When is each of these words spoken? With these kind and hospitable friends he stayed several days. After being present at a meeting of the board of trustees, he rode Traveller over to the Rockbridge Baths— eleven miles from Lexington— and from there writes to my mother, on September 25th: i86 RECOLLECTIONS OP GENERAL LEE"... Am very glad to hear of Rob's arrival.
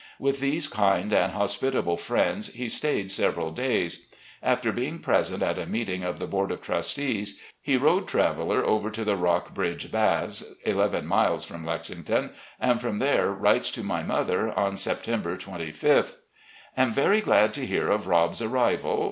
With 0.17 0.39
these 0.39 0.67
kind 0.67 1.13
and 1.13 1.33
hospitable 1.33 1.95
friends 1.95 2.55
he 2.55 2.67
stayed 2.69 3.11
several 3.11 3.51
days. 3.51 4.07
After 4.41 4.71
being 4.71 4.97
present 4.97 5.43
at 5.43 5.59
a 5.59 5.67
meeting 5.67 6.01
of 6.03 6.17
the 6.17 6.25
board 6.25 6.49
of 6.49 6.63
trustees, 6.63 7.39
he 7.61 7.77
rode 7.77 8.07
Traveller 8.07 8.65
over 8.65 8.89
to 8.89 9.03
the 9.05 9.15
Rockbridge 9.15 9.91
Baths— 9.91 10.55
eleven 10.65 11.05
miles 11.05 11.45
from 11.45 11.63
Lexington— 11.63 12.31
and 12.59 12.81
from 12.81 12.97
there 12.97 13.29
writes 13.29 13.69
to 13.69 13.83
my 13.83 14.01
mother, 14.01 14.51
on 14.57 14.75
September 14.75 15.35
25th: 15.35 15.37
i86 15.37 15.45
RECOLLECTIONS 15.45 15.83
OP 15.85 15.85
GENERAL 15.85 16.01
LEE"... 16.01 16.11
Am 16.87 16.91
very 16.93 17.21
glad 17.21 17.53
to 17.53 17.65
hear 17.67 17.89
of 17.91 18.07
Rob's 18.07 18.41
arrival. 18.41 18.99